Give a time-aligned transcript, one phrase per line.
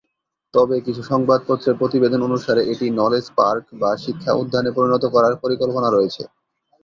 [0.53, 6.23] তবে কিছু সংবাদপত্রে প্রতিবেদন অনুসারে এটি "নলেজ পার্ক" বা শিক্ষা উদ্যানে পরিণত করার পরিকল্পনা রয়েছে।